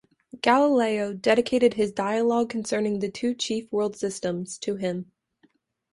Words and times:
Galileo 0.41 1.13
dedicated 1.13 1.75
his 1.75 1.91
Dialogue 1.91 2.49
Concerning 2.49 2.97
the 3.01 3.11
Two 3.11 3.35
Chief 3.35 3.71
World 3.71 3.95
Systems 3.95 4.57
to 4.57 4.75
him. 4.77 5.11